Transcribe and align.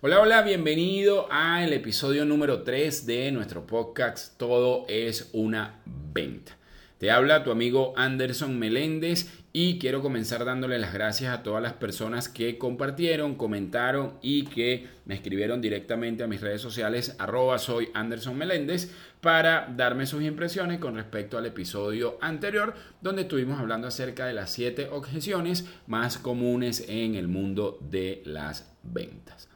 Hola, 0.00 0.20
hola, 0.20 0.42
bienvenido 0.42 1.26
al 1.28 1.72
episodio 1.72 2.24
número 2.24 2.62
3 2.62 3.04
de 3.04 3.32
nuestro 3.32 3.66
podcast 3.66 4.38
Todo 4.38 4.86
es 4.88 5.28
una 5.32 5.80
venta. 6.14 6.56
Te 6.98 7.10
habla 7.10 7.42
tu 7.42 7.50
amigo 7.50 7.94
Anderson 7.96 8.56
Meléndez 8.60 9.28
y 9.52 9.80
quiero 9.80 10.00
comenzar 10.00 10.44
dándole 10.44 10.78
las 10.78 10.94
gracias 10.94 11.36
a 11.36 11.42
todas 11.42 11.60
las 11.60 11.72
personas 11.72 12.28
que 12.28 12.58
compartieron, 12.58 13.34
comentaron 13.34 14.14
y 14.22 14.44
que 14.44 14.86
me 15.04 15.16
escribieron 15.16 15.60
directamente 15.60 16.22
a 16.22 16.28
mis 16.28 16.42
redes 16.42 16.60
sociales 16.60 17.16
arroba 17.18 17.58
soy 17.58 17.88
Anderson 17.92 18.38
Meléndez 18.38 18.94
para 19.20 19.66
darme 19.76 20.06
sus 20.06 20.22
impresiones 20.22 20.78
con 20.78 20.94
respecto 20.94 21.38
al 21.38 21.46
episodio 21.46 22.18
anterior 22.20 22.72
donde 23.00 23.22
estuvimos 23.22 23.58
hablando 23.58 23.88
acerca 23.88 24.26
de 24.26 24.34
las 24.34 24.52
7 24.52 24.90
objeciones 24.92 25.66
más 25.88 26.18
comunes 26.18 26.84
en 26.86 27.16
el 27.16 27.26
mundo 27.26 27.80
de 27.80 28.22
las 28.24 28.72
ventas. 28.84 29.48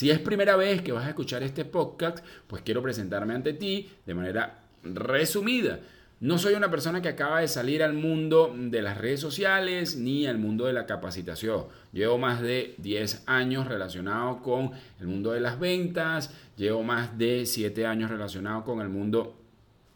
Si 0.00 0.10
es 0.10 0.18
primera 0.18 0.56
vez 0.56 0.80
que 0.80 0.92
vas 0.92 1.04
a 1.04 1.10
escuchar 1.10 1.42
este 1.42 1.66
podcast, 1.66 2.24
pues 2.46 2.62
quiero 2.62 2.80
presentarme 2.80 3.34
ante 3.34 3.52
ti 3.52 3.90
de 4.06 4.14
manera 4.14 4.62
resumida. 4.82 5.80
No 6.20 6.38
soy 6.38 6.54
una 6.54 6.70
persona 6.70 7.02
que 7.02 7.10
acaba 7.10 7.40
de 7.40 7.48
salir 7.48 7.82
al 7.82 7.92
mundo 7.92 8.50
de 8.56 8.80
las 8.80 8.96
redes 8.96 9.20
sociales 9.20 9.96
ni 9.96 10.26
al 10.26 10.38
mundo 10.38 10.64
de 10.64 10.72
la 10.72 10.86
capacitación. 10.86 11.66
Llevo 11.92 12.16
más 12.16 12.40
de 12.40 12.76
10 12.78 13.24
años 13.26 13.68
relacionado 13.68 14.40
con 14.40 14.70
el 15.00 15.06
mundo 15.06 15.32
de 15.32 15.40
las 15.40 15.60
ventas, 15.60 16.32
llevo 16.56 16.82
más 16.82 17.18
de 17.18 17.44
7 17.44 17.84
años 17.84 18.08
relacionado 18.08 18.64
con 18.64 18.80
el 18.80 18.88
mundo 18.88 19.39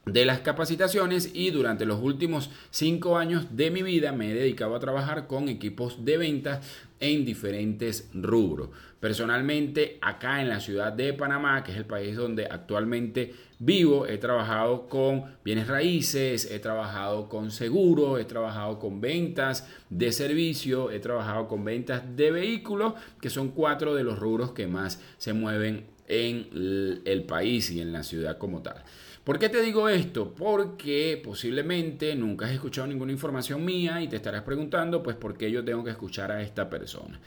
de 0.06 0.24
las 0.24 0.40
capacitaciones 0.40 1.30
y 1.32 1.50
durante 1.50 1.86
los 1.86 2.00
últimos 2.02 2.50
5 2.70 3.16
años 3.16 3.56
de 3.56 3.70
mi 3.70 3.82
vida 3.82 4.12
me 4.12 4.30
he 4.30 4.34
dedicado 4.34 4.74
a 4.74 4.80
trabajar 4.80 5.26
con 5.26 5.48
equipos 5.48 6.04
de 6.04 6.18
ventas 6.18 6.66
en 7.00 7.24
diferentes 7.24 8.10
rubros. 8.14 8.70
Personalmente, 9.00 9.98
acá 10.00 10.40
en 10.40 10.48
la 10.48 10.60
ciudad 10.60 10.92
de 10.92 11.12
Panamá, 11.12 11.62
que 11.62 11.72
es 11.72 11.76
el 11.76 11.84
país 11.84 12.16
donde 12.16 12.46
actualmente 12.46 13.34
vivo, 13.58 14.06
he 14.06 14.16
trabajado 14.16 14.88
con 14.88 15.24
bienes 15.44 15.68
raíces, 15.68 16.50
he 16.50 16.58
trabajado 16.58 17.28
con 17.28 17.50
seguros, 17.50 18.18
he 18.18 18.24
trabajado 18.24 18.78
con 18.78 19.02
ventas 19.02 19.68
de 19.90 20.10
servicio, 20.12 20.90
he 20.90 21.00
trabajado 21.00 21.48
con 21.48 21.64
ventas 21.64 22.16
de 22.16 22.30
vehículos, 22.30 22.94
que 23.20 23.28
son 23.28 23.50
cuatro 23.50 23.94
de 23.94 24.04
los 24.04 24.18
rubros 24.18 24.52
que 24.52 24.66
más 24.66 25.02
se 25.18 25.34
mueven 25.34 25.86
en 26.08 27.02
el 27.04 27.24
país 27.24 27.70
y 27.70 27.80
en 27.80 27.92
la 27.92 28.02
ciudad 28.02 28.38
como 28.38 28.62
tal. 28.62 28.84
¿Por 29.24 29.38
qué 29.38 29.48
te 29.48 29.62
digo 29.62 29.88
esto? 29.88 30.34
Porque 30.34 31.18
posiblemente 31.24 32.14
nunca 32.14 32.44
has 32.44 32.52
escuchado 32.52 32.86
ninguna 32.86 33.10
información 33.10 33.64
mía 33.64 34.02
y 34.02 34.08
te 34.08 34.16
estarás 34.16 34.42
preguntando, 34.42 35.02
pues, 35.02 35.16
¿por 35.16 35.34
qué 35.38 35.50
yo 35.50 35.64
tengo 35.64 35.82
que 35.82 35.92
escuchar 35.92 36.30
a 36.30 36.42
esta 36.42 36.68
persona? 36.68 37.18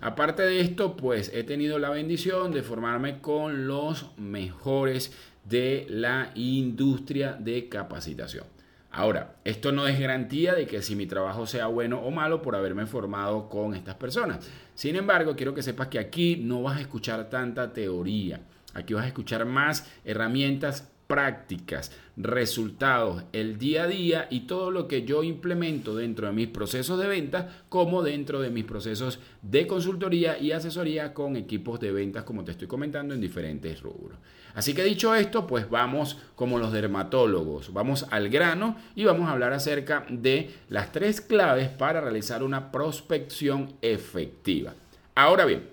Aparte 0.00 0.42
de 0.44 0.60
esto, 0.60 0.96
pues 0.96 1.30
he 1.34 1.44
tenido 1.44 1.78
la 1.78 1.90
bendición 1.90 2.52
de 2.52 2.62
formarme 2.62 3.20
con 3.20 3.66
los 3.66 4.12
mejores 4.16 5.12
de 5.44 5.84
la 5.90 6.30
industria 6.36 7.34
de 7.38 7.68
capacitación. 7.68 8.46
Ahora, 8.90 9.36
esto 9.44 9.72
no 9.72 9.86
es 9.86 10.00
garantía 10.00 10.54
de 10.54 10.66
que 10.66 10.80
si 10.80 10.96
mi 10.96 11.04
trabajo 11.04 11.46
sea 11.46 11.66
bueno 11.66 12.00
o 12.00 12.10
malo 12.10 12.40
por 12.40 12.56
haberme 12.56 12.86
formado 12.86 13.50
con 13.50 13.74
estas 13.74 13.96
personas. 13.96 14.50
Sin 14.74 14.96
embargo, 14.96 15.36
quiero 15.36 15.54
que 15.54 15.62
sepas 15.62 15.88
que 15.88 15.98
aquí 15.98 16.36
no 16.36 16.62
vas 16.62 16.78
a 16.78 16.80
escuchar 16.80 17.28
tanta 17.28 17.74
teoría. 17.74 18.40
Aquí 18.72 18.94
vas 18.94 19.04
a 19.04 19.08
escuchar 19.08 19.44
más 19.44 19.86
herramientas 20.02 20.88
prácticas, 21.12 21.92
resultados, 22.16 23.24
el 23.34 23.58
día 23.58 23.82
a 23.82 23.86
día 23.86 24.28
y 24.30 24.46
todo 24.46 24.70
lo 24.70 24.88
que 24.88 25.04
yo 25.04 25.22
implemento 25.22 25.94
dentro 25.94 26.26
de 26.26 26.32
mis 26.32 26.48
procesos 26.48 26.98
de 26.98 27.06
venta 27.06 27.64
como 27.68 28.02
dentro 28.02 28.40
de 28.40 28.48
mis 28.48 28.64
procesos 28.64 29.18
de 29.42 29.66
consultoría 29.66 30.38
y 30.38 30.52
asesoría 30.52 31.12
con 31.12 31.36
equipos 31.36 31.78
de 31.80 31.92
ventas 31.92 32.24
como 32.24 32.44
te 32.44 32.52
estoy 32.52 32.66
comentando 32.66 33.12
en 33.12 33.20
diferentes 33.20 33.82
rubros. 33.82 34.16
Así 34.54 34.72
que 34.72 34.84
dicho 34.84 35.14
esto, 35.14 35.46
pues 35.46 35.68
vamos 35.68 36.16
como 36.34 36.58
los 36.58 36.72
dermatólogos, 36.72 37.74
vamos 37.74 38.06
al 38.10 38.30
grano 38.30 38.78
y 38.94 39.04
vamos 39.04 39.28
a 39.28 39.32
hablar 39.32 39.52
acerca 39.52 40.06
de 40.08 40.50
las 40.70 40.92
tres 40.92 41.20
claves 41.20 41.68
para 41.68 42.00
realizar 42.00 42.42
una 42.42 42.72
prospección 42.72 43.74
efectiva. 43.82 44.72
Ahora 45.14 45.44
bien, 45.44 45.68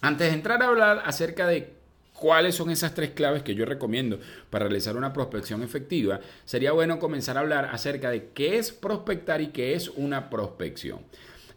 antes 0.00 0.26
de 0.26 0.34
entrar 0.34 0.60
a 0.60 0.66
hablar 0.66 1.02
acerca 1.06 1.46
de 1.46 1.78
cuáles 2.20 2.54
son 2.54 2.70
esas 2.70 2.94
tres 2.94 3.10
claves 3.10 3.42
que 3.42 3.54
yo 3.54 3.64
recomiendo 3.64 4.20
para 4.50 4.66
realizar 4.66 4.94
una 4.94 5.14
prospección 5.14 5.62
efectiva, 5.62 6.20
sería 6.44 6.72
bueno 6.72 6.98
comenzar 6.98 7.38
a 7.38 7.40
hablar 7.40 7.70
acerca 7.72 8.10
de 8.10 8.28
qué 8.34 8.58
es 8.58 8.72
prospectar 8.72 9.40
y 9.40 9.48
qué 9.48 9.72
es 9.72 9.88
una 9.88 10.28
prospección. 10.28 11.00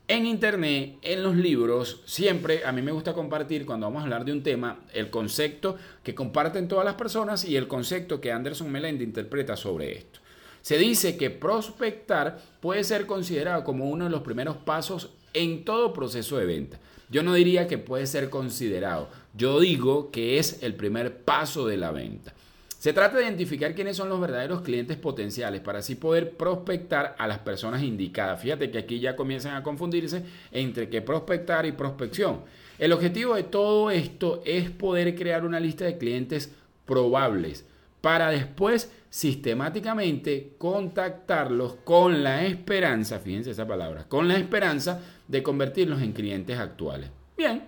En 0.07 0.25
internet, 0.25 1.00
en 1.01 1.22
los 1.22 1.35
libros, 1.35 2.01
siempre 2.06 2.66
a 2.66 2.72
mí 2.72 2.81
me 2.81 2.94
gusta 2.94 3.13
compartir 3.13 3.66
cuando 3.66 3.88
vamos 3.88 4.01
a 4.01 4.03
hablar 4.03 4.24
de 4.24 4.31
un 4.31 4.41
tema 4.41 4.85
el 4.94 5.09
concepto 5.09 5.78
que 6.01 6.16
comparten 6.16 6.69
todas 6.69 6.85
las 6.85 6.95
personas 6.95 7.44
y 7.44 7.57
el 7.57 7.68
concepto 7.68 8.22
que 8.22 8.31
Anderson 8.31 8.72
Melende 8.72 9.03
interpreta 9.03 9.57
sobre 9.57 9.91
esto. 9.97 10.23
Se 10.63 10.78
dice 10.78 11.18
que 11.18 11.29
prospectar 11.29 12.40
puede 12.62 12.85
ser 12.85 13.06
considerado 13.06 13.66
como 13.66 13.90
uno 13.90 14.06
de 14.06 14.09
los 14.09 14.22
primeros 14.22 14.56
pasos 14.56 15.09
en 15.34 15.66
todo 15.66 15.91
proceso 15.91 16.38
de 16.38 16.46
venta. 16.46 16.79
Yo 17.09 17.22
no 17.22 17.34
diría 17.34 17.68
que 17.68 17.78
puede 17.78 18.07
ser 18.07 18.29
considerado, 18.29 19.09
yo 19.35 19.59
digo 19.59 20.09
que 20.09 20.40
es 20.40 20.63
el 20.63 20.74
primer 20.75 21.18
paso 21.18 21.68
de 21.68 21.75
la 21.75 21.91
venta. 21.91 22.34
Se 22.79 22.94
trata 22.94 23.18
de 23.18 23.24
identificar 23.24 23.75
quiénes 23.75 23.97
son 23.97 24.07
los 24.07 24.22
verdaderos 24.22 24.62
clientes 24.62 24.96
potenciales 24.96 25.59
para 25.59 25.79
así 25.79 25.96
poder 25.96 26.31
prospectar 26.38 27.13
a 27.19 27.28
las 27.28 27.40
personas 27.40 27.84
indicadas. 27.84 28.41
Fíjate 28.41 28.72
que 28.72 28.78
aquí 28.78 29.01
ya 29.01 29.18
comienzan 29.18 29.56
a 29.56 29.63
confundirse 29.63 30.24
entre 30.51 30.88
qué 30.90 31.01
prospectar 31.01 31.66
y 31.66 31.74
prospección. 31.74 32.40
El 32.80 32.94
objetivo 32.94 33.35
de 33.35 33.44
todo 33.44 33.91
esto 33.91 34.41
es 34.45 34.69
poder 34.69 35.13
crear 35.16 35.45
una 35.45 35.59
lista 35.59 35.84
de 35.84 35.97
clientes 35.97 36.53
probables 36.85 37.66
para 38.03 38.31
después 38.31 38.91
sistemáticamente 39.09 40.56
contactarlos 40.58 41.75
con 41.86 42.22
la 42.22 42.46
esperanza, 42.46 43.19
fíjense 43.19 43.52
esa 43.52 43.66
palabra, 43.66 44.09
con 44.09 44.28
la 44.28 44.36
esperanza 44.36 45.00
de 45.25 45.41
convertirlos 45.41 46.02
en 46.02 46.12
clientes 46.12 46.59
actuales. 46.59 47.09
Bien, 47.38 47.63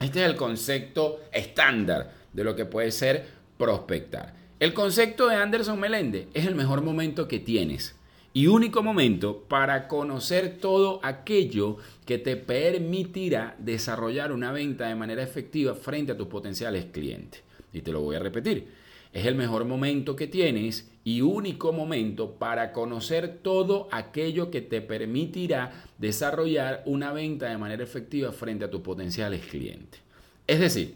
este 0.00 0.20
es 0.24 0.30
el 0.30 0.36
concepto 0.36 1.20
estándar 1.30 2.14
de 2.32 2.44
lo 2.44 2.56
que 2.56 2.64
puede 2.64 2.90
ser 2.90 3.26
prospectar. 3.58 4.32
El 4.58 4.72
concepto 4.72 5.28
de 5.28 5.36
Anderson 5.36 5.78
Melende 5.78 6.28
es 6.32 6.46
el 6.46 6.54
mejor 6.54 6.80
momento 6.80 7.28
que 7.28 7.38
tienes 7.38 7.94
y 8.32 8.46
único 8.46 8.82
momento 8.82 9.44
para 9.48 9.86
conocer 9.86 10.56
todo 10.62 10.98
aquello 11.02 11.76
que 12.06 12.16
te 12.16 12.36
permitirá 12.36 13.54
desarrollar 13.58 14.32
una 14.32 14.50
venta 14.50 14.88
de 14.88 14.94
manera 14.94 15.22
efectiva 15.22 15.74
frente 15.74 16.12
a 16.12 16.16
tus 16.16 16.28
potenciales 16.28 16.86
clientes. 16.86 17.42
Y 17.70 17.82
te 17.82 17.92
lo 17.92 18.00
voy 18.00 18.16
a 18.16 18.20
repetir. 18.20 18.87
Es 19.18 19.26
el 19.26 19.34
mejor 19.34 19.64
momento 19.64 20.14
que 20.14 20.28
tienes 20.28 20.92
y 21.02 21.22
único 21.22 21.72
momento 21.72 22.34
para 22.38 22.70
conocer 22.70 23.40
todo 23.42 23.88
aquello 23.90 24.48
que 24.48 24.60
te 24.60 24.80
permitirá 24.80 25.72
desarrollar 25.98 26.84
una 26.86 27.12
venta 27.12 27.48
de 27.48 27.58
manera 27.58 27.82
efectiva 27.82 28.30
frente 28.30 28.66
a 28.66 28.70
tus 28.70 28.80
potenciales 28.80 29.44
clientes. 29.44 30.00
Es 30.46 30.60
decir, 30.60 30.94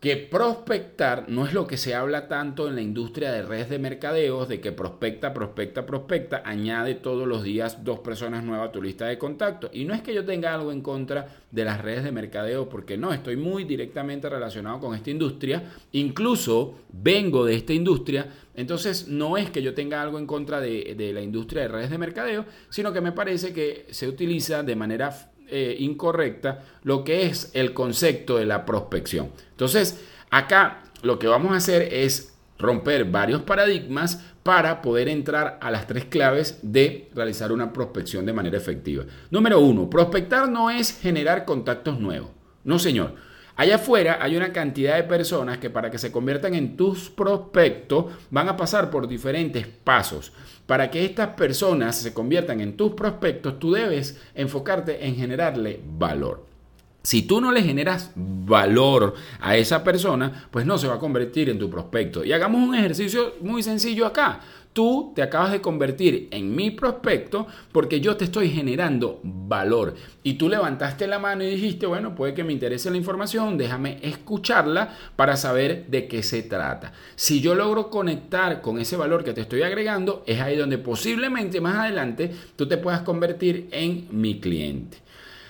que 0.00 0.16
prospectar 0.16 1.28
no 1.28 1.44
es 1.44 1.52
lo 1.52 1.66
que 1.66 1.76
se 1.76 1.96
habla 1.96 2.28
tanto 2.28 2.68
en 2.68 2.76
la 2.76 2.82
industria 2.82 3.32
de 3.32 3.42
redes 3.42 3.68
de 3.68 3.80
mercadeos, 3.80 4.48
de 4.48 4.60
que 4.60 4.70
prospecta, 4.70 5.34
prospecta, 5.34 5.86
prospecta, 5.86 6.42
añade 6.44 6.94
todos 6.94 7.26
los 7.26 7.42
días 7.42 7.82
dos 7.82 7.98
personas 7.98 8.44
nuevas 8.44 8.68
a 8.68 8.72
tu 8.72 8.80
lista 8.80 9.06
de 9.06 9.18
contactos. 9.18 9.70
Y 9.72 9.84
no 9.84 9.94
es 9.94 10.02
que 10.02 10.14
yo 10.14 10.24
tenga 10.24 10.54
algo 10.54 10.70
en 10.70 10.82
contra 10.82 11.26
de 11.50 11.64
las 11.64 11.82
redes 11.82 12.04
de 12.04 12.12
mercadeo, 12.12 12.68
porque 12.68 12.96
no, 12.96 13.12
estoy 13.12 13.36
muy 13.36 13.64
directamente 13.64 14.28
relacionado 14.28 14.78
con 14.78 14.94
esta 14.94 15.10
industria, 15.10 15.64
incluso 15.90 16.76
vengo 16.92 17.44
de 17.44 17.56
esta 17.56 17.72
industria, 17.72 18.28
entonces 18.54 19.08
no 19.08 19.36
es 19.36 19.50
que 19.50 19.62
yo 19.62 19.74
tenga 19.74 20.00
algo 20.00 20.20
en 20.20 20.26
contra 20.26 20.60
de, 20.60 20.94
de 20.96 21.12
la 21.12 21.22
industria 21.22 21.62
de 21.62 21.68
redes 21.68 21.90
de 21.90 21.98
mercadeo, 21.98 22.44
sino 22.70 22.92
que 22.92 23.00
me 23.00 23.10
parece 23.10 23.52
que 23.52 23.86
se 23.90 24.06
utiliza 24.06 24.62
de 24.62 24.76
manera 24.76 25.32
eh, 25.50 25.76
incorrecta 25.78 26.64
lo 26.82 27.04
que 27.04 27.26
es 27.26 27.50
el 27.54 27.74
concepto 27.74 28.36
de 28.36 28.46
la 28.46 28.64
prospección. 28.64 29.30
Entonces, 29.50 30.04
acá 30.30 30.84
lo 31.02 31.18
que 31.18 31.26
vamos 31.26 31.52
a 31.52 31.56
hacer 31.56 31.82
es 31.92 32.34
romper 32.58 33.04
varios 33.04 33.42
paradigmas 33.42 34.24
para 34.42 34.82
poder 34.82 35.08
entrar 35.08 35.58
a 35.60 35.70
las 35.70 35.86
tres 35.86 36.06
claves 36.06 36.58
de 36.62 37.08
realizar 37.14 37.52
una 37.52 37.72
prospección 37.72 38.26
de 38.26 38.32
manera 38.32 38.56
efectiva. 38.56 39.04
Número 39.30 39.60
uno, 39.60 39.88
prospectar 39.88 40.48
no 40.48 40.70
es 40.70 40.98
generar 40.98 41.44
contactos 41.44 42.00
nuevos. 42.00 42.30
No, 42.64 42.78
señor. 42.78 43.27
Allá 43.58 43.74
afuera 43.74 44.18
hay 44.20 44.36
una 44.36 44.52
cantidad 44.52 44.94
de 44.94 45.02
personas 45.02 45.58
que 45.58 45.68
para 45.68 45.90
que 45.90 45.98
se 45.98 46.12
conviertan 46.12 46.54
en 46.54 46.76
tus 46.76 47.10
prospectos 47.10 48.04
van 48.30 48.48
a 48.48 48.56
pasar 48.56 48.88
por 48.88 49.08
diferentes 49.08 49.66
pasos. 49.66 50.32
Para 50.64 50.92
que 50.92 51.04
estas 51.04 51.30
personas 51.30 51.98
se 51.98 52.14
conviertan 52.14 52.60
en 52.60 52.76
tus 52.76 52.92
prospectos, 52.92 53.58
tú 53.58 53.72
debes 53.72 54.22
enfocarte 54.36 55.04
en 55.04 55.16
generarle 55.16 55.80
valor. 55.84 56.46
Si 57.02 57.22
tú 57.22 57.40
no 57.40 57.50
le 57.50 57.62
generas 57.62 58.12
valor 58.14 59.14
a 59.40 59.56
esa 59.56 59.82
persona, 59.82 60.46
pues 60.52 60.64
no 60.64 60.78
se 60.78 60.86
va 60.86 60.94
a 60.94 61.00
convertir 61.00 61.50
en 61.50 61.58
tu 61.58 61.68
prospecto. 61.68 62.22
Y 62.22 62.32
hagamos 62.32 62.62
un 62.62 62.76
ejercicio 62.76 63.34
muy 63.40 63.64
sencillo 63.64 64.06
acá. 64.06 64.38
Tú 64.78 65.10
te 65.12 65.22
acabas 65.22 65.50
de 65.50 65.60
convertir 65.60 66.28
en 66.30 66.54
mi 66.54 66.70
prospecto 66.70 67.48
porque 67.72 68.00
yo 68.00 68.16
te 68.16 68.26
estoy 68.26 68.48
generando 68.48 69.18
valor. 69.24 69.96
Y 70.22 70.34
tú 70.34 70.48
levantaste 70.48 71.08
la 71.08 71.18
mano 71.18 71.42
y 71.42 71.50
dijiste, 71.50 71.84
bueno, 71.84 72.14
puede 72.14 72.32
que 72.32 72.44
me 72.44 72.52
interese 72.52 72.88
la 72.88 72.96
información, 72.96 73.58
déjame 73.58 73.98
escucharla 74.02 74.94
para 75.16 75.36
saber 75.36 75.86
de 75.88 76.06
qué 76.06 76.22
se 76.22 76.44
trata. 76.44 76.92
Si 77.16 77.40
yo 77.40 77.56
logro 77.56 77.90
conectar 77.90 78.60
con 78.60 78.78
ese 78.78 78.96
valor 78.96 79.24
que 79.24 79.32
te 79.32 79.40
estoy 79.40 79.62
agregando, 79.62 80.22
es 80.28 80.40
ahí 80.40 80.54
donde 80.56 80.78
posiblemente 80.78 81.60
más 81.60 81.74
adelante 81.74 82.30
tú 82.54 82.68
te 82.68 82.76
puedas 82.76 83.00
convertir 83.00 83.66
en 83.72 84.06
mi 84.12 84.38
cliente. 84.38 84.98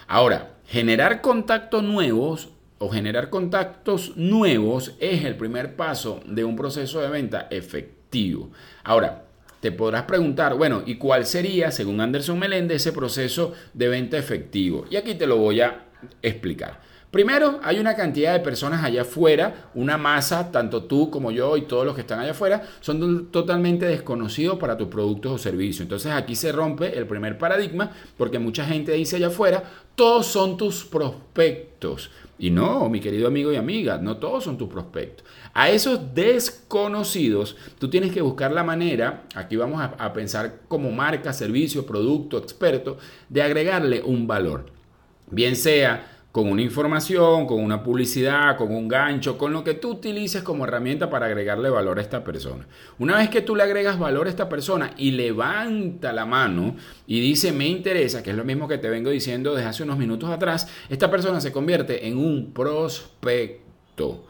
Ahora, 0.07 0.55
generar 0.67 1.21
contactos 1.21 1.83
nuevos 1.83 2.49
o 2.79 2.89
generar 2.89 3.29
contactos 3.29 4.17
nuevos 4.17 4.95
es 5.01 5.27
el 5.27 5.37
primer 5.37 5.77
paso 5.77 6.21
de 6.25 6.45
un 6.45 6.57
proceso 6.57 7.03
de 7.03 7.11
venta 7.11 7.47
efectivo. 7.51 7.98
Ahora, 8.85 9.25
te 9.61 9.73
podrás 9.73 10.05
preguntar, 10.05 10.55
bueno, 10.55 10.83
¿y 10.87 10.97
cuál 10.97 11.27
sería, 11.27 11.71
según 11.71 12.01
Anderson 12.01 12.39
Meléndez, 12.39 12.77
ese 12.77 12.93
proceso 12.93 13.55
de 13.75 13.89
venta 13.89 14.17
efectivo? 14.17 14.87
Y 14.91 14.97
aquí 14.97 15.15
te 15.15 15.27
lo 15.27 15.37
voy 15.37 15.61
a 15.61 15.87
explicar. 16.23 16.81
Primero, 17.11 17.59
hay 17.63 17.79
una 17.79 17.97
cantidad 17.97 18.35
de 18.35 18.41
personas 18.41 18.85
allá 18.85 19.01
afuera, 19.01 19.71
una 19.75 19.97
masa, 19.97 20.53
tanto 20.53 20.85
tú 20.85 21.09
como 21.11 21.31
yo 21.31 21.57
y 21.57 21.63
todos 21.63 21.87
los 21.87 21.95
que 21.95 22.03
están 22.03 22.21
allá 22.21 22.33
afuera, 22.33 22.63
son 22.81 23.29
totalmente 23.31 23.87
desconocidos 23.87 24.59
para 24.59 24.77
tus 24.77 24.89
productos 24.89 25.33
o 25.33 25.39
servicios. 25.39 25.81
Entonces 25.81 26.13
aquí 26.13 26.35
se 26.35 26.53
rompe 26.53 26.99
el 26.99 27.07
primer 27.07 27.39
paradigma 27.39 27.93
porque 28.19 28.39
mucha 28.39 28.67
gente 28.67 28.93
dice 28.93 29.17
allá 29.17 29.29
afuera, 29.29 29.65
todos 29.95 30.27
son 30.27 30.59
tus 30.59 30.85
prospectos. 30.85 32.11
Y 32.39 32.51
no, 32.51 32.89
mi 32.91 33.01
querido 33.01 33.27
amigo 33.27 33.51
y 33.53 33.57
amiga, 33.57 33.97
no 33.97 34.19
todos 34.19 34.45
son 34.45 34.59
tus 34.59 34.69
prospectos. 34.69 35.27
A 35.55 35.71
esos 35.71 36.15
desconocidos, 36.15 37.57
tú 37.79 37.89
tienes 37.89 38.13
que 38.13 38.21
buscar 38.21 38.53
la 38.53 38.63
manera, 38.63 39.25
aquí 39.35 39.57
vamos 39.57 39.81
a, 39.81 39.87
a 39.99 40.13
pensar 40.13 40.61
como 40.69 40.91
marca, 40.91 41.33
servicio, 41.33 41.87
producto, 41.87 42.37
experto, 42.37 42.99
de 43.31 43.41
agregarle 43.43 44.03
un 44.03 44.27
valor. 44.27 44.67
Bien 45.31 45.57
sea 45.57 46.18
con 46.39 46.53
una 46.53 46.63
información, 46.63 47.49
con 47.49 47.59
una 47.59 47.83
publicidad, 47.83 48.57
con 48.57 48.73
un 48.73 48.87
gancho, 48.87 49.37
con 49.37 49.53
lo 49.53 49.65
que 49.65 49.75
tú 49.75 49.91
utilices 49.91 50.41
como 50.45 50.67
herramienta 50.67 51.11
para 51.11 51.27
agregarle 51.27 51.69
valor 51.69 51.99
a 51.99 52.01
esta 52.01 52.23
persona. 52.23 52.65
Una 53.01 53.17
vez 53.17 53.29
que 53.29 53.43
tú 53.43 53.57
le 53.57 53.65
agregas 53.65 53.99
valor 53.99 54.29
a 54.29 54.31
esta 54.31 54.49
persona 54.49 54.93
y 54.97 55.11
levanta 55.11 56.13
la 56.13 56.27
mano 56.27 56.77
y 57.09 57.19
dice 57.21 57.51
me 57.51 57.67
interesa, 57.67 58.23
que 58.23 58.31
es 58.31 58.37
lo 58.37 58.45
mismo 58.45 58.69
que 58.69 58.79
te 58.79 58.89
vengo 58.89 59.11
diciendo 59.11 59.53
desde 59.57 59.69
hace 59.69 59.83
unos 59.83 59.99
minutos 59.99 60.31
atrás, 60.31 60.69
esta 60.89 61.11
persona 61.11 61.41
se 61.41 61.51
convierte 61.51 62.07
en 62.07 62.17
un 62.17 62.53
prospecto. 62.53 64.25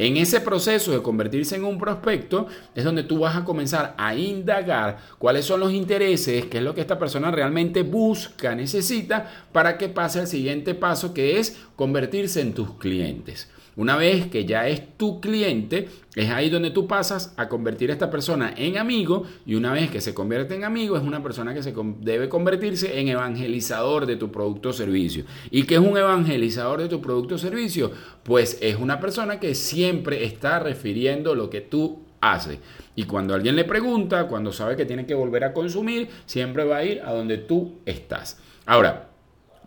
En 0.00 0.16
ese 0.16 0.40
proceso 0.40 0.92
de 0.92 1.02
convertirse 1.02 1.56
en 1.56 1.64
un 1.64 1.76
prospecto 1.76 2.46
es 2.76 2.84
donde 2.84 3.02
tú 3.02 3.18
vas 3.18 3.36
a 3.36 3.44
comenzar 3.44 3.96
a 3.98 4.14
indagar 4.14 4.98
cuáles 5.18 5.44
son 5.44 5.58
los 5.58 5.72
intereses, 5.72 6.46
qué 6.46 6.58
es 6.58 6.62
lo 6.62 6.72
que 6.72 6.82
esta 6.82 7.00
persona 7.00 7.32
realmente 7.32 7.82
busca, 7.82 8.54
necesita 8.54 9.28
para 9.50 9.76
que 9.76 9.88
pase 9.88 10.20
al 10.20 10.28
siguiente 10.28 10.76
paso 10.76 11.12
que 11.12 11.40
es 11.40 11.56
convertirse 11.74 12.40
en 12.40 12.54
tus 12.54 12.74
clientes. 12.74 13.48
Una 13.78 13.96
vez 13.96 14.26
que 14.26 14.44
ya 14.44 14.66
es 14.66 14.96
tu 14.96 15.20
cliente, 15.20 15.88
es 16.16 16.30
ahí 16.30 16.50
donde 16.50 16.72
tú 16.72 16.88
pasas 16.88 17.32
a 17.36 17.48
convertir 17.48 17.90
a 17.90 17.92
esta 17.92 18.10
persona 18.10 18.52
en 18.56 18.76
amigo 18.76 19.22
y 19.46 19.54
una 19.54 19.72
vez 19.72 19.88
que 19.88 20.00
se 20.00 20.14
convierte 20.14 20.56
en 20.56 20.64
amigo 20.64 20.96
es 20.96 21.04
una 21.04 21.22
persona 21.22 21.54
que 21.54 21.62
se 21.62 21.72
debe 22.00 22.28
convertirse 22.28 22.98
en 22.98 23.06
evangelizador 23.06 24.06
de 24.06 24.16
tu 24.16 24.32
producto 24.32 24.70
o 24.70 24.72
servicio. 24.72 25.26
¿Y 25.52 25.62
qué 25.62 25.76
es 25.76 25.80
un 25.80 25.96
evangelizador 25.96 26.82
de 26.82 26.88
tu 26.88 27.00
producto 27.00 27.36
o 27.36 27.38
servicio? 27.38 27.92
Pues 28.24 28.58
es 28.60 28.74
una 28.74 28.98
persona 28.98 29.38
que 29.38 29.54
siempre 29.54 30.24
está 30.24 30.58
refiriendo 30.58 31.36
lo 31.36 31.48
que 31.48 31.60
tú 31.60 32.00
haces. 32.20 32.58
Y 32.96 33.04
cuando 33.04 33.32
alguien 33.32 33.54
le 33.54 33.62
pregunta, 33.62 34.26
cuando 34.26 34.50
sabe 34.50 34.74
que 34.74 34.86
tiene 34.86 35.06
que 35.06 35.14
volver 35.14 35.44
a 35.44 35.52
consumir, 35.52 36.08
siempre 36.26 36.64
va 36.64 36.78
a 36.78 36.84
ir 36.84 37.00
a 37.02 37.12
donde 37.12 37.38
tú 37.38 37.78
estás. 37.86 38.40
Ahora, 38.66 39.07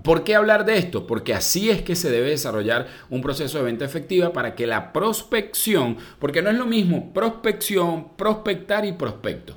¿Por 0.04 0.24
qué 0.24 0.36
hablar 0.36 0.66
de 0.66 0.78
esto? 0.78 1.06
Porque 1.06 1.34
así 1.34 1.70
es 1.70 1.84
que 1.84 1.96
se 1.96 2.10
debe 2.10 2.30
desarrollar 2.30 2.88
un 3.10 3.22
proceso 3.22 3.60
de 3.60 3.66
venta 3.66 3.86
efectiva 3.86 4.34
para 4.34 4.56
que 4.56 4.66
la 4.66 4.94
prospección, 4.94 5.98
porque 6.18 6.42
no 6.42 6.50
es 6.50 6.58
lo 6.58 6.66
mismo 6.66 7.14
prospección, 7.14 8.10
prospectar 8.18 8.84
y 8.86 8.94
prospecto. 8.94 9.56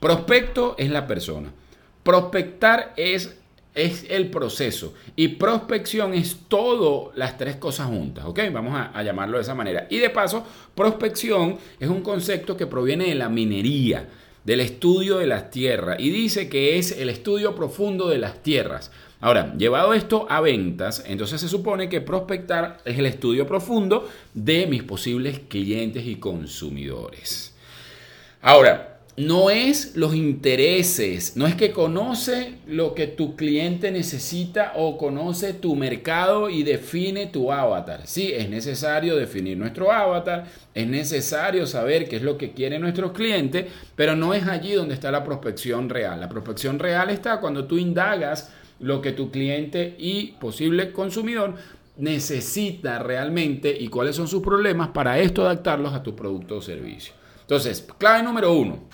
Prospecto 0.00 0.74
es 0.78 0.90
la 0.90 1.06
persona. 1.06 1.52
Prospectar 2.02 2.92
es, 2.96 3.36
es 3.74 4.04
el 4.08 4.30
proceso. 4.30 4.94
Y 5.14 5.28
prospección 5.28 6.14
es 6.14 6.38
todo 6.48 7.12
las 7.14 7.38
tres 7.38 7.56
cosas 7.56 7.86
juntas. 7.86 8.24
¿Ok? 8.24 8.40
Vamos 8.52 8.74
a, 8.74 8.90
a 8.98 9.02
llamarlo 9.02 9.38
de 9.38 9.42
esa 9.42 9.54
manera. 9.54 9.86
Y 9.90 9.98
de 9.98 10.10
paso, 10.10 10.44
prospección 10.74 11.58
es 11.78 11.88
un 11.88 12.02
concepto 12.02 12.56
que 12.56 12.66
proviene 12.66 13.06
de 13.06 13.14
la 13.14 13.28
minería, 13.28 14.08
del 14.44 14.60
estudio 14.60 15.18
de 15.18 15.26
las 15.26 15.50
tierras. 15.50 15.98
Y 16.00 16.10
dice 16.10 16.48
que 16.48 16.78
es 16.78 16.92
el 16.92 17.10
estudio 17.10 17.54
profundo 17.54 18.08
de 18.08 18.18
las 18.18 18.42
tierras. 18.42 18.90
Ahora, 19.20 19.54
llevado 19.56 19.94
esto 19.94 20.26
a 20.30 20.40
ventas, 20.40 21.02
entonces 21.06 21.40
se 21.40 21.48
supone 21.48 21.88
que 21.88 22.00
prospectar 22.00 22.78
es 22.84 22.98
el 22.98 23.06
estudio 23.06 23.46
profundo 23.46 24.08
de 24.32 24.66
mis 24.66 24.84
posibles 24.84 25.40
clientes 25.48 26.06
y 26.06 26.16
consumidores. 26.16 27.54
Ahora, 28.40 28.98
no 29.16 29.50
es 29.50 29.96
los 29.96 30.14
intereses, 30.14 31.36
no 31.36 31.48
es 31.48 31.56
que 31.56 31.72
conoce 31.72 32.54
lo 32.68 32.94
que 32.94 33.08
tu 33.08 33.34
cliente 33.34 33.90
necesita 33.90 34.74
o 34.76 34.96
conoce 34.96 35.54
tu 35.54 35.74
mercado 35.74 36.48
y 36.48 36.62
define 36.62 37.26
tu 37.26 37.50
avatar. 37.50 38.06
Sí, 38.06 38.32
es 38.32 38.48
necesario 38.48 39.16
definir 39.16 39.58
nuestro 39.58 39.90
avatar, 39.90 40.44
es 40.72 40.86
necesario 40.86 41.66
saber 41.66 42.08
qué 42.08 42.14
es 42.14 42.22
lo 42.22 42.38
que 42.38 42.52
quiere 42.52 42.78
nuestro 42.78 43.12
cliente, 43.12 43.66
pero 43.96 44.14
no 44.14 44.34
es 44.34 44.46
allí 44.46 44.74
donde 44.74 44.94
está 44.94 45.10
la 45.10 45.24
prospección 45.24 45.88
real. 45.88 46.20
La 46.20 46.28
prospección 46.28 46.78
real 46.78 47.10
está 47.10 47.40
cuando 47.40 47.64
tú 47.64 47.76
indagas 47.76 48.52
lo 48.80 49.00
que 49.02 49.12
tu 49.12 49.30
cliente 49.30 49.96
y 49.98 50.32
posible 50.40 50.92
consumidor 50.92 51.54
necesita 51.96 53.00
realmente 53.00 53.76
y 53.78 53.88
cuáles 53.88 54.16
son 54.16 54.28
sus 54.28 54.42
problemas 54.42 54.88
para 54.88 55.18
esto 55.18 55.44
adaptarlos 55.44 55.92
a 55.92 56.02
tu 56.02 56.14
producto 56.14 56.56
o 56.56 56.62
servicio. 56.62 57.12
Entonces, 57.40 57.86
clave 57.98 58.22
número 58.22 58.52
uno, 58.52 58.84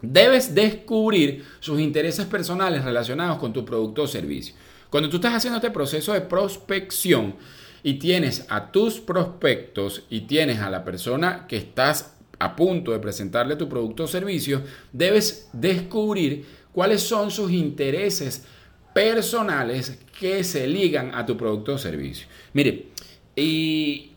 debes 0.00 0.54
descubrir 0.54 1.44
sus 1.60 1.80
intereses 1.80 2.26
personales 2.26 2.84
relacionados 2.84 3.38
con 3.38 3.52
tu 3.52 3.64
producto 3.64 4.02
o 4.02 4.06
servicio. 4.08 4.54
Cuando 4.90 5.08
tú 5.08 5.16
estás 5.16 5.34
haciendo 5.34 5.56
este 5.56 5.70
proceso 5.70 6.12
de 6.12 6.20
prospección 6.22 7.36
y 7.82 7.94
tienes 7.94 8.44
a 8.48 8.70
tus 8.72 9.00
prospectos 9.00 10.04
y 10.10 10.22
tienes 10.22 10.58
a 10.58 10.70
la 10.70 10.84
persona 10.84 11.46
que 11.46 11.56
estás 11.56 12.16
a 12.38 12.56
punto 12.56 12.90
de 12.90 12.98
presentarle 12.98 13.56
tu 13.56 13.68
producto 13.68 14.04
o 14.04 14.08
servicio, 14.08 14.62
debes 14.92 15.48
descubrir 15.52 16.44
cuáles 16.72 17.02
son 17.02 17.30
sus 17.30 17.52
intereses 17.52 18.44
personales 18.92 19.98
que 20.18 20.44
se 20.44 20.66
ligan 20.66 21.14
a 21.14 21.26
tu 21.26 21.36
producto 21.36 21.74
o 21.74 21.78
servicio. 21.78 22.26
Mire, 22.52 22.86
y 23.34 24.12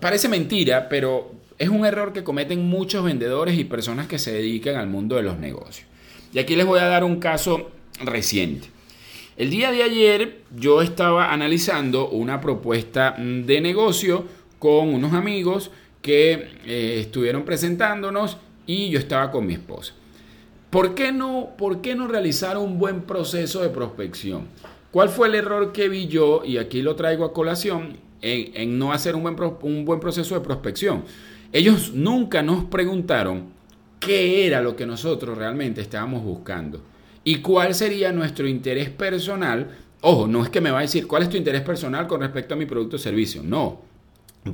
parece 0.00 0.28
mentira, 0.28 0.88
pero 0.88 1.32
es 1.58 1.68
un 1.68 1.84
error 1.84 2.12
que 2.12 2.24
cometen 2.24 2.64
muchos 2.66 3.04
vendedores 3.04 3.58
y 3.58 3.64
personas 3.64 4.06
que 4.06 4.18
se 4.18 4.32
dedican 4.32 4.76
al 4.76 4.88
mundo 4.88 5.16
de 5.16 5.22
los 5.22 5.38
negocios. 5.38 5.86
Y 6.32 6.38
aquí 6.38 6.56
les 6.56 6.66
voy 6.66 6.80
a 6.80 6.86
dar 6.86 7.04
un 7.04 7.20
caso 7.20 7.70
reciente. 8.02 8.68
El 9.36 9.50
día 9.50 9.72
de 9.72 9.82
ayer 9.82 10.42
yo 10.54 10.82
estaba 10.82 11.32
analizando 11.32 12.08
una 12.10 12.40
propuesta 12.40 13.14
de 13.18 13.60
negocio 13.60 14.26
con 14.58 14.92
unos 14.92 15.14
amigos 15.14 15.70
que 16.02 16.48
eh, 16.66 17.00
estuvieron 17.00 17.44
presentándonos 17.44 18.36
y 18.66 18.90
yo 18.90 18.98
estaba 18.98 19.30
con 19.30 19.46
mi 19.46 19.54
esposa. 19.54 19.94
¿Por 20.70 20.94
qué, 20.94 21.10
no, 21.10 21.50
¿Por 21.58 21.80
qué 21.80 21.96
no 21.96 22.06
realizar 22.06 22.56
un 22.56 22.78
buen 22.78 23.02
proceso 23.02 23.60
de 23.60 23.70
prospección? 23.70 24.46
¿Cuál 24.92 25.08
fue 25.08 25.26
el 25.26 25.34
error 25.34 25.72
que 25.72 25.88
vi 25.88 26.06
yo, 26.06 26.42
y 26.44 26.58
aquí 26.58 26.80
lo 26.80 26.94
traigo 26.94 27.24
a 27.24 27.32
colación, 27.32 27.96
en, 28.22 28.78
no 28.78 28.92
hacer 28.92 29.16
un 29.16 29.22
buen, 29.22 29.36
un 29.62 29.84
buen 29.84 29.98
proceso 29.98 30.36
de 30.36 30.40
prospección? 30.42 31.04
Ellos 31.52 31.92
nunca 31.92 32.42
nos 32.42 32.64
preguntaron 32.64 33.46
qué 33.98 34.46
era 34.46 34.62
lo 34.62 34.76
que 34.76 34.86
nosotros 34.86 35.36
realmente 35.36 35.80
estábamos 35.80 36.22
buscando 36.22 36.80
y 37.24 37.36
cuál 37.36 37.74
sería 37.74 38.12
nuestro 38.12 38.46
interés 38.46 38.90
personal. 38.90 39.76
Ojo, 40.02 40.28
no 40.28 40.44
es 40.44 40.50
que 40.50 40.60
me 40.60 40.70
va 40.70 40.78
a 40.78 40.82
decir 40.82 41.08
cuál 41.08 41.24
es 41.24 41.28
tu 41.28 41.36
interés 41.36 41.62
personal 41.62 42.06
con 42.06 42.20
respecto 42.20 42.54
a 42.54 42.56
mi 42.56 42.66
producto 42.66 42.94
o 42.94 42.98
servicio, 43.00 43.42
no. 43.42 43.82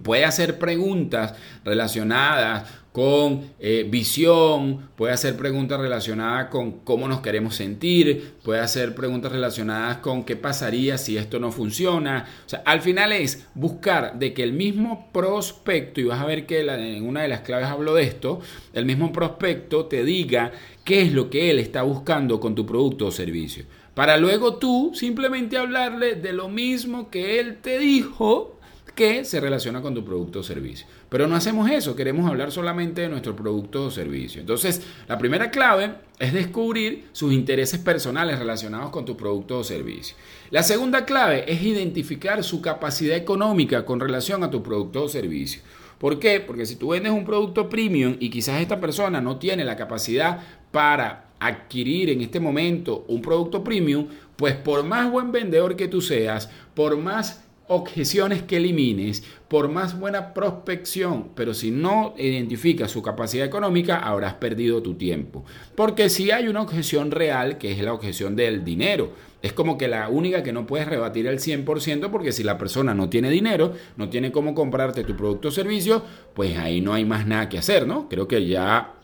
Puede 0.03 0.25
hacer 0.25 0.59
preguntas 0.59 1.35
relacionadas 1.65 2.69
con 2.97 3.51
eh, 3.61 3.87
visión, 3.87 4.89
puede 4.97 5.13
hacer 5.13 5.37
preguntas 5.37 5.79
relacionadas 5.79 6.47
con 6.47 6.81
cómo 6.81 7.09
nos 7.09 7.21
queremos 7.21 7.55
sentir, 7.55 8.37
puede 8.43 8.61
hacer 8.61 8.95
preguntas 8.95 9.33
relacionadas 9.33 9.99
con 9.99 10.25
qué 10.25 10.35
pasaría 10.35 10.97
si 10.97 11.19
esto 11.19 11.39
no 11.39 11.53
funciona. 11.53 12.27
O 12.47 12.49
sea, 12.49 12.63
al 12.65 12.81
final 12.81 13.13
es 13.13 13.49
buscar 13.55 14.19
de 14.19 14.33
que 14.33 14.43
el 14.43 14.55
mismo 14.55 15.11
prospecto, 15.13 16.01
y 16.01 16.05
vas 16.05 16.23
a 16.23 16.25
ver 16.25 16.47
que 16.47 16.61
en 16.61 17.07
una 17.07 17.21
de 17.21 17.29
las 17.29 17.43
claves 17.43 17.67
hablo 17.67 17.93
de 17.93 18.05
esto, 18.05 18.41
el 18.73 18.87
mismo 18.87 19.13
prospecto 19.13 19.85
te 19.85 20.03
diga 20.03 20.53
qué 20.83 21.03
es 21.03 21.13
lo 21.13 21.29
que 21.29 21.51
él 21.51 21.59
está 21.59 21.83
buscando 21.83 22.41
con 22.41 22.55
tu 22.55 22.65
producto 22.65 23.09
o 23.09 23.11
servicio. 23.11 23.67
Para 23.93 24.17
luego 24.17 24.57
tú 24.57 24.93
simplemente 24.95 25.59
hablarle 25.59 26.15
de 26.15 26.33
lo 26.33 26.49
mismo 26.49 27.11
que 27.11 27.41
él 27.41 27.59
te 27.61 27.79
dijo 27.79 28.56
que 28.97 29.27
se 29.27 29.41
relaciona 29.41 29.83
con 29.83 29.95
tu 29.95 30.05
producto 30.05 30.41
o 30.41 30.43
servicio. 30.43 30.87
Pero 31.11 31.29
no 31.29 31.37
hacemos 31.37 31.71
eso, 31.71 31.95
queremos 31.95 32.29
hablar 32.29 32.51
solamente 32.51 33.03
de 33.03 33.09
nuestro 33.11 33.37
producto 33.37 33.85
o 33.85 33.91
servicio. 33.91 34.41
Entonces, 34.41 34.83
la 35.07 35.19
primera 35.19 35.51
clave 35.51 35.97
es 36.19 36.33
descubrir 36.33 37.05
sus 37.13 37.35
intereses 37.35 37.79
personales 37.79 38.39
relacionados 38.39 38.91
con 38.91 39.05
tu 39.05 39.15
producto 39.15 39.59
o 39.59 39.65
servicio. 39.65 40.17
La 40.51 40.63
segunda 40.63 41.05
clave 41.05 41.45
es 41.47 41.63
identificar 41.63 42.43
su 42.43 42.63
capacidad 42.63 43.17
económica 43.19 43.85
con 43.85 44.01
relación 44.01 44.43
a 44.43 44.51
tu 44.51 44.63
producto 44.63 45.05
o 45.05 45.09
servicio. 45.09 45.61
¿Por 45.99 46.19
qué? 46.19 46.41
Porque 46.41 46.65
si 46.65 46.77
tú 46.77 46.89
vendes 46.89 47.13
un 47.13 47.27
producto 47.27 47.69
premium 47.69 48.17
y 48.19 48.31
quizás 48.31 48.63
esta 48.63 48.81
persona 48.81 49.21
no 49.21 49.37
tiene 49.37 49.65
la 49.65 49.77
capacidad 49.77 50.41
para 50.71 51.27
adquirir 51.39 52.09
en 52.09 52.23
este 52.23 52.41
momento 52.41 53.05
un 53.09 53.21
producto 53.21 53.63
premium, 53.63 54.07
pues 54.37 54.55
por 54.55 54.85
más 54.85 55.11
buen 55.11 55.33
vendedor 55.33 55.77
que 55.77 55.89
tú 55.89 56.01
seas, 56.01 56.49
por 56.75 56.97
más 56.97 57.46
objeciones 57.69 58.43
que 58.43 58.57
elimines, 58.59 59.25
por 59.49 59.69
más 59.69 59.99
buena 59.99 60.35
prospección, 60.35 61.31
pero 61.35 61.55
si 61.55 61.71
no 61.71 62.15
identificas 62.17 62.91
su 62.91 63.03
capacidad 63.03 63.47
económica, 63.47 63.99
habrás 63.99 64.35
perdido 64.35 64.83
tu 64.83 64.95
tiempo. 64.95 65.45
Porque 65.75 66.09
si 66.09 66.31
hay 66.31 66.49
una 66.49 66.63
objeción 66.63 67.11
real, 67.11 67.59
que 67.59 67.73
es 67.73 67.79
la 67.81 67.93
objeción 67.93 68.37
del 68.37 68.65
dinero, 68.65 69.13
es 69.43 69.53
como 69.53 69.79
que 69.79 69.89
la 69.89 70.09
única 70.09 70.43
que 70.43 70.53
no 70.53 70.67
puedes 70.67 70.89
rebatir 70.89 71.29
al 71.29 71.39
100% 71.39 72.11
porque 72.11 72.33
si 72.33 72.43
la 72.43 72.59
persona 72.59 72.95
no 72.95 73.09
tiene 73.09 73.31
dinero, 73.31 73.75
no 73.97 74.09
tiene 74.09 74.33
cómo 74.33 74.55
comprarte 74.55 75.05
tu 75.05 75.17
producto 75.17 75.49
o 75.49 75.51
servicio, 75.51 76.03
pues 76.35 76.57
ahí 76.59 76.81
no 76.81 76.95
hay 76.95 77.05
más 77.05 77.27
nada 77.27 77.49
que 77.49 77.59
hacer, 77.59 77.87
¿no? 77.87 78.09
Creo 78.09 78.27
que 78.27 78.47
ya 78.47 78.95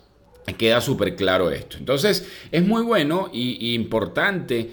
queda 0.58 0.80
súper 0.80 1.14
claro 1.14 1.50
esto. 1.50 1.76
Entonces, 1.78 2.28
es 2.50 2.66
muy 2.66 2.82
bueno 2.82 3.30
y, 3.32 3.74
importante 3.74 4.70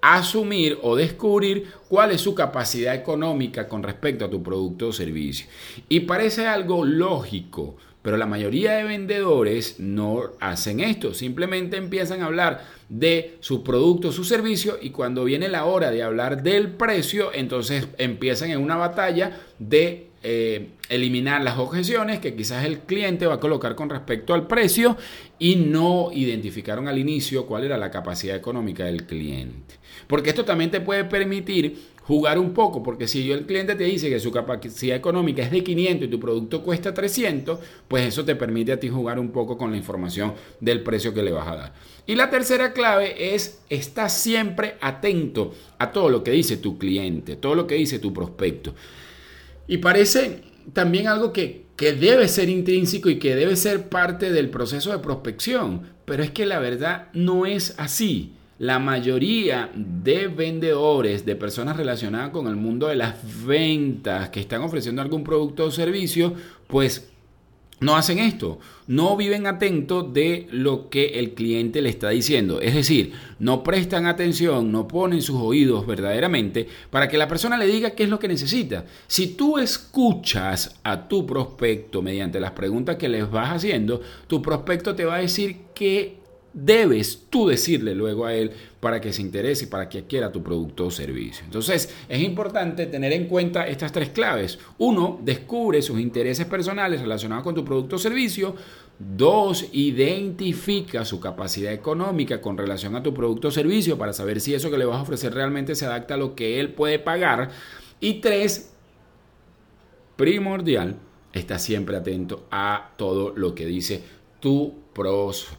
asumir 0.00 0.78
o 0.82 0.96
descubrir 0.96 1.68
cuál 1.88 2.12
es 2.12 2.20
su 2.20 2.34
capacidad 2.34 2.94
económica 2.94 3.68
con 3.68 3.82
respecto 3.82 4.24
a 4.24 4.30
tu 4.30 4.42
producto 4.42 4.88
o 4.88 4.92
servicio. 4.92 5.46
Y 5.88 6.00
parece 6.00 6.46
algo 6.46 6.84
lógico, 6.84 7.76
pero 8.02 8.16
la 8.16 8.26
mayoría 8.26 8.72
de 8.72 8.84
vendedores 8.84 9.80
no 9.80 10.22
hacen 10.40 10.80
esto, 10.80 11.14
simplemente 11.14 11.76
empiezan 11.76 12.22
a 12.22 12.26
hablar 12.26 12.64
de 12.88 13.36
su 13.40 13.62
producto, 13.62 14.12
su 14.12 14.24
servicio 14.24 14.78
y 14.80 14.90
cuando 14.90 15.24
viene 15.24 15.48
la 15.48 15.64
hora 15.64 15.90
de 15.90 16.02
hablar 16.02 16.42
del 16.42 16.68
precio, 16.68 17.30
entonces 17.34 17.88
empiezan 17.98 18.50
en 18.50 18.62
una 18.62 18.76
batalla 18.76 19.40
de 19.58 20.07
eh, 20.22 20.70
eliminar 20.88 21.42
las 21.42 21.58
objeciones 21.58 22.18
que 22.18 22.34
quizás 22.34 22.64
el 22.64 22.80
cliente 22.80 23.26
va 23.26 23.34
a 23.34 23.40
colocar 23.40 23.74
con 23.74 23.88
respecto 23.88 24.34
al 24.34 24.46
precio 24.46 24.96
y 25.38 25.56
no 25.56 26.10
identificaron 26.12 26.88
al 26.88 26.98
inicio 26.98 27.46
cuál 27.46 27.64
era 27.64 27.78
la 27.78 27.90
capacidad 27.90 28.36
económica 28.36 28.84
del 28.84 29.06
cliente. 29.06 29.76
Porque 30.06 30.30
esto 30.30 30.44
también 30.44 30.70
te 30.70 30.80
puede 30.80 31.04
permitir 31.04 31.78
jugar 32.08 32.38
un 32.38 32.54
poco, 32.54 32.82
porque 32.82 33.06
si 33.06 33.22
yo 33.26 33.34
el 33.34 33.44
cliente 33.44 33.74
te 33.74 33.84
dice 33.84 34.08
que 34.08 34.18
su 34.18 34.32
capacidad 34.32 34.96
económica 34.96 35.42
es 35.42 35.50
de 35.50 35.62
500 35.62 36.08
y 36.08 36.10
tu 36.10 36.18
producto 36.18 36.62
cuesta 36.62 36.94
300, 36.94 37.60
pues 37.86 38.06
eso 38.06 38.24
te 38.24 38.34
permite 38.34 38.72
a 38.72 38.80
ti 38.80 38.88
jugar 38.88 39.18
un 39.18 39.30
poco 39.30 39.58
con 39.58 39.70
la 39.70 39.76
información 39.76 40.32
del 40.58 40.82
precio 40.82 41.12
que 41.12 41.22
le 41.22 41.32
vas 41.32 41.46
a 41.46 41.56
dar. 41.56 41.74
Y 42.06 42.14
la 42.14 42.30
tercera 42.30 42.72
clave 42.72 43.34
es 43.34 43.60
estar 43.68 44.08
siempre 44.08 44.76
atento 44.80 45.54
a 45.76 45.92
todo 45.92 46.08
lo 46.08 46.24
que 46.24 46.30
dice 46.30 46.56
tu 46.56 46.78
cliente, 46.78 47.36
todo 47.36 47.54
lo 47.54 47.66
que 47.66 47.74
dice 47.74 47.98
tu 47.98 48.14
prospecto. 48.14 48.74
Y 49.68 49.76
parece 49.78 50.40
también 50.72 51.06
algo 51.06 51.32
que, 51.32 51.66
que 51.76 51.92
debe 51.92 52.26
ser 52.26 52.48
intrínseco 52.48 53.08
y 53.10 53.18
que 53.18 53.36
debe 53.36 53.54
ser 53.54 53.88
parte 53.88 54.32
del 54.32 54.50
proceso 54.50 54.90
de 54.90 54.98
prospección, 54.98 55.82
pero 56.04 56.24
es 56.24 56.30
que 56.30 56.46
la 56.46 56.58
verdad 56.58 57.08
no 57.12 57.46
es 57.46 57.74
así. 57.78 58.32
La 58.58 58.80
mayoría 58.80 59.70
de 59.76 60.26
vendedores, 60.26 61.24
de 61.24 61.36
personas 61.36 61.76
relacionadas 61.76 62.30
con 62.30 62.48
el 62.48 62.56
mundo 62.56 62.88
de 62.88 62.96
las 62.96 63.14
ventas 63.46 64.30
que 64.30 64.40
están 64.40 64.62
ofreciendo 64.62 65.00
algún 65.00 65.22
producto 65.22 65.66
o 65.66 65.70
servicio, 65.70 66.34
pues 66.66 67.08
no 67.80 67.96
hacen 67.96 68.18
esto, 68.18 68.58
no 68.86 69.16
viven 69.16 69.46
atentos 69.46 70.12
de 70.12 70.48
lo 70.50 70.88
que 70.88 71.18
el 71.18 71.34
cliente 71.34 71.80
le 71.80 71.90
está 71.90 72.08
diciendo. 72.10 72.60
Es 72.60 72.74
decir, 72.74 73.12
no 73.38 73.62
prestan 73.62 74.06
atención, 74.06 74.72
no 74.72 74.88
ponen 74.88 75.22
sus 75.22 75.36
oídos 75.36 75.86
verdaderamente 75.86 76.66
para 76.90 77.08
que 77.08 77.18
la 77.18 77.28
persona 77.28 77.56
le 77.56 77.66
diga 77.66 77.90
qué 77.90 78.04
es 78.04 78.08
lo 78.08 78.18
que 78.18 78.28
necesita. 78.28 78.84
Si 79.06 79.28
tú 79.28 79.58
escuchas 79.58 80.76
a 80.82 81.08
tu 81.08 81.26
prospecto 81.26 82.02
mediante 82.02 82.40
las 82.40 82.52
preguntas 82.52 82.96
que 82.96 83.08
les 83.08 83.30
vas 83.30 83.50
haciendo, 83.50 84.00
tu 84.26 84.42
prospecto 84.42 84.94
te 84.94 85.04
va 85.04 85.16
a 85.16 85.20
decir 85.20 85.56
qué 85.74 86.17
debes 86.52 87.26
tú 87.30 87.48
decirle 87.48 87.94
luego 87.94 88.26
a 88.26 88.34
él 88.34 88.52
para 88.80 89.00
que 89.00 89.12
se 89.12 89.22
interese 89.22 89.64
y 89.64 89.68
para 89.68 89.88
que 89.88 89.98
adquiera 89.98 90.32
tu 90.32 90.42
producto 90.42 90.86
o 90.86 90.90
servicio. 90.90 91.44
Entonces, 91.44 91.94
es 92.08 92.22
importante 92.22 92.86
tener 92.86 93.12
en 93.12 93.26
cuenta 93.26 93.66
estas 93.66 93.92
tres 93.92 94.10
claves. 94.10 94.58
Uno, 94.78 95.20
descubre 95.22 95.82
sus 95.82 96.00
intereses 96.00 96.46
personales 96.46 97.00
relacionados 97.00 97.44
con 97.44 97.54
tu 97.54 97.64
producto 97.64 97.96
o 97.96 97.98
servicio. 97.98 98.54
Dos, 98.98 99.66
identifica 99.72 101.04
su 101.04 101.20
capacidad 101.20 101.72
económica 101.72 102.40
con 102.40 102.56
relación 102.56 102.96
a 102.96 103.02
tu 103.02 103.14
producto 103.14 103.48
o 103.48 103.52
servicio 103.52 103.98
para 103.98 104.12
saber 104.12 104.40
si 104.40 104.54
eso 104.54 104.70
que 104.70 104.78
le 104.78 104.84
vas 104.84 104.98
a 104.98 105.02
ofrecer 105.02 105.34
realmente 105.34 105.74
se 105.74 105.86
adapta 105.86 106.14
a 106.14 106.18
lo 106.18 106.34
que 106.34 106.58
él 106.58 106.72
puede 106.72 106.98
pagar. 106.98 107.50
Y 108.00 108.14
tres, 108.14 108.72
primordial, 110.16 110.96
está 111.32 111.58
siempre 111.58 111.96
atento 111.96 112.46
a 112.50 112.92
todo 112.96 113.32
lo 113.36 113.54
que 113.54 113.66
dice 113.66 114.02
tu 114.40 114.74
prospecto. 114.92 115.57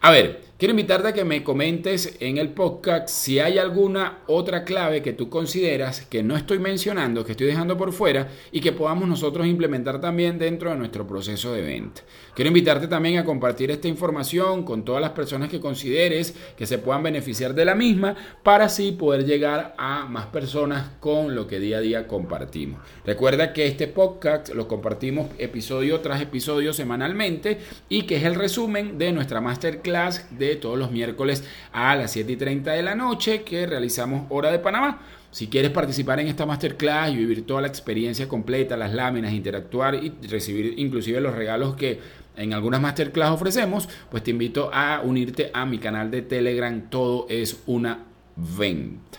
A 0.00 0.10
ver, 0.10 0.40
quiero 0.58 0.72
invitarte 0.72 1.08
a 1.08 1.12
que 1.12 1.24
me 1.24 1.44
comentes 1.44 2.16
en 2.18 2.36
el 2.36 2.48
podcast 2.48 3.08
si 3.08 3.38
hay 3.38 3.58
alguna 3.58 4.24
otra 4.26 4.64
clave 4.64 5.02
que 5.02 5.12
tú 5.12 5.30
consideras 5.30 6.00
que 6.00 6.24
no 6.24 6.36
estoy 6.36 6.58
mencionando, 6.58 7.24
que 7.24 7.32
estoy 7.32 7.46
dejando 7.46 7.76
por 7.76 7.92
fuera 7.92 8.26
y 8.50 8.60
que 8.60 8.72
podamos 8.72 9.08
nosotros 9.08 9.46
implementar 9.46 10.00
también 10.00 10.36
dentro 10.36 10.70
de 10.70 10.76
nuestro 10.76 11.06
proceso 11.06 11.52
de 11.52 11.62
venta. 11.62 12.02
Quiero 12.34 12.48
invitarte 12.48 12.88
también 12.88 13.18
a 13.18 13.24
compartir 13.24 13.70
esta 13.70 13.86
información 13.86 14.64
con 14.64 14.84
todas 14.84 15.00
las 15.00 15.10
personas 15.10 15.48
que 15.48 15.60
consideres 15.60 16.34
que 16.56 16.66
se 16.66 16.78
puedan 16.78 17.04
beneficiar 17.04 17.54
de 17.54 17.64
la 17.64 17.76
misma 17.76 18.16
para 18.42 18.64
así 18.64 18.90
poder 18.90 19.24
llegar 19.24 19.76
a 19.78 20.06
más 20.06 20.26
personas 20.26 20.90
con 20.98 21.36
lo 21.36 21.46
que 21.46 21.60
día 21.60 21.78
a 21.78 21.82
día 21.82 22.08
compartimos. 22.08 22.80
Recuerda 23.06 23.52
que 23.52 23.68
este 23.68 23.86
podcast 23.86 24.48
lo 24.48 24.66
compartimos 24.66 25.28
episodio 25.38 26.00
tras 26.00 26.20
episodio 26.20 26.72
semanalmente 26.72 27.58
y 27.88 28.02
que 28.02 28.16
es 28.16 28.24
el 28.24 28.34
resumen 28.34 28.98
de 28.98 29.12
nuestra 29.12 29.40
masterclass 29.40 30.26
todos 30.56 30.78
los 30.78 30.90
miércoles 30.90 31.44
a 31.72 31.94
las 31.96 32.12
7 32.12 32.32
y 32.32 32.36
30 32.36 32.72
de 32.72 32.82
la 32.82 32.94
noche 32.94 33.42
que 33.42 33.66
realizamos 33.66 34.26
Hora 34.28 34.50
de 34.50 34.58
Panamá. 34.58 35.00
Si 35.30 35.48
quieres 35.48 35.70
participar 35.70 36.20
en 36.20 36.28
esta 36.28 36.46
masterclass 36.46 37.12
y 37.12 37.16
vivir 37.16 37.46
toda 37.46 37.60
la 37.60 37.68
experiencia 37.68 38.28
completa, 38.28 38.76
las 38.76 38.94
láminas, 38.94 39.32
interactuar 39.32 39.94
y 39.94 40.12
recibir 40.28 40.74
inclusive 40.78 41.20
los 41.20 41.34
regalos 41.34 41.76
que 41.76 42.00
en 42.36 42.54
algunas 42.54 42.80
masterclass 42.80 43.30
ofrecemos, 43.30 43.88
pues 44.10 44.22
te 44.22 44.30
invito 44.30 44.70
a 44.72 45.02
unirte 45.04 45.50
a 45.52 45.66
mi 45.66 45.78
canal 45.78 46.10
de 46.10 46.22
Telegram. 46.22 46.88
Todo 46.88 47.26
es 47.28 47.62
una 47.66 48.04
venta. 48.36 49.18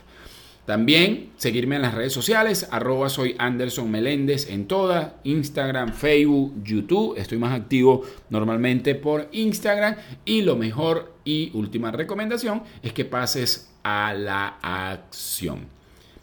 También 0.70 1.32
seguirme 1.38 1.78
en 1.78 1.82
las 1.82 1.96
redes 1.96 2.14
sociales, 2.14 2.68
arroba 2.70 3.10
soy 3.10 3.34
Anderson 3.40 3.90
Meléndez 3.90 4.52
en 4.52 4.68
todas, 4.68 5.14
Instagram, 5.24 5.94
Facebook, 5.94 6.64
YouTube. 6.64 7.18
Estoy 7.18 7.40
más 7.40 7.60
activo 7.60 8.04
normalmente 8.30 8.94
por 8.94 9.30
Instagram. 9.32 9.96
Y 10.26 10.44
lo 10.44 10.56
mejor 10.56 11.16
y 11.26 11.50
última 11.56 11.90
recomendación 11.92 12.62
es 12.84 12.94
que 12.94 13.04
pases 13.04 13.72
a 13.82 14.14
la 14.14 14.60
acción. 14.62 15.62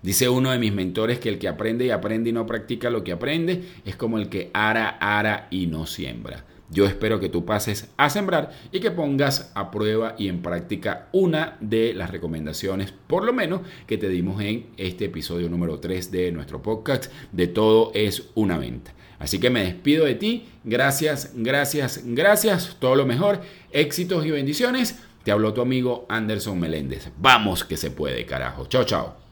Dice 0.01 0.29
uno 0.29 0.53
de 0.53 0.61
mis 0.61 0.73
mentores 0.73 1.19
que 1.19 1.29
el 1.29 1.41
que 1.41 1.49
aprende 1.49 1.87
y 1.87 1.91
aprende 1.91 2.31
y 2.31 2.33
no 2.33 2.47
practica 2.47 2.89
lo 2.89 3.03
que 3.03 3.11
aprende 3.11 3.65
es 3.85 3.97
como 3.97 4.17
el 4.17 4.29
que 4.29 4.53
ara, 4.55 4.91
ara 5.01 5.49
y 5.51 5.67
no 5.67 5.87
siembra. 5.87 6.45
Yo 6.71 6.87
espero 6.87 7.21
que 7.21 7.29
tú 7.29 7.45
pases 7.45 7.89
a 7.97 8.11
sembrar 8.11 8.53
y 8.73 8.81
que 8.81 8.91
pongas 8.91 9.53
a 9.55 9.71
prueba 9.71 10.17
y 10.19 10.29
en 10.29 10.43
práctica 10.43 11.09
una 11.13 11.57
de 11.61 11.95
las 11.95 12.11
recomendaciones, 12.11 12.93
por 13.07 13.25
lo 13.25 13.33
menos, 13.33 13.61
que 13.87 13.99
te 13.99 14.09
dimos 14.09 14.43
en 14.43 14.67
este 14.77 15.07
episodio 15.07 15.49
número 15.49 15.79
3 15.79 16.11
de 16.11 16.33
nuestro 16.33 16.63
podcast 16.63 17.13
de 17.33 17.47
Todo 17.47 17.93
es 17.95 18.31
una 18.35 18.59
venta. 18.59 18.95
Así 19.19 19.39
que 19.39 19.51
me 19.51 19.65
despido 19.65 20.05
de 20.05 20.15
ti. 20.15 20.47
Gracias, 20.65 21.33
gracias, 21.35 22.03
gracias. 22.05 22.77
Todo 22.79 22.97
lo 22.97 23.07
mejor. 23.07 23.41
Éxitos 23.73 24.27
y 24.27 24.31
bendiciones. 24.31 24.99
Te 25.25 25.33
habló 25.33 25.55
tu 25.55 25.61
amigo 25.61 26.07
Anderson 26.09 26.59
Meléndez. 26.59 27.11
Vamos 27.19 27.65
que 27.65 27.77
se 27.77 27.91
puede, 27.91 28.27
carajo. 28.27 28.67
Chao, 28.67 28.85
chao. 28.85 29.26